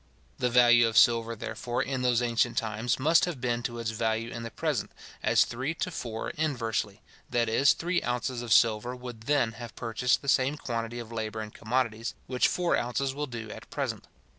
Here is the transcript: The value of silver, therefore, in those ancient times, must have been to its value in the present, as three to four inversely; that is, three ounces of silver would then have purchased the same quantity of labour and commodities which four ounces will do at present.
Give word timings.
The 0.39 0.49
value 0.49 0.87
of 0.87 0.97
silver, 0.97 1.35
therefore, 1.35 1.83
in 1.83 2.01
those 2.01 2.23
ancient 2.23 2.57
times, 2.57 2.97
must 2.97 3.25
have 3.25 3.39
been 3.39 3.61
to 3.61 3.77
its 3.77 3.91
value 3.91 4.31
in 4.31 4.41
the 4.41 4.49
present, 4.49 4.89
as 5.21 5.45
three 5.45 5.75
to 5.75 5.91
four 5.91 6.31
inversely; 6.31 7.03
that 7.29 7.47
is, 7.47 7.73
three 7.73 8.01
ounces 8.01 8.41
of 8.41 8.51
silver 8.51 8.95
would 8.95 9.21
then 9.27 9.51
have 9.51 9.75
purchased 9.75 10.23
the 10.23 10.27
same 10.27 10.57
quantity 10.57 10.97
of 10.97 11.11
labour 11.11 11.41
and 11.41 11.53
commodities 11.53 12.15
which 12.25 12.47
four 12.47 12.75
ounces 12.75 13.13
will 13.13 13.27
do 13.27 13.51
at 13.51 13.69
present. 13.69 14.07